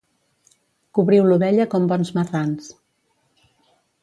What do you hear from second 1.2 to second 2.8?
l'ovella com bons marrans.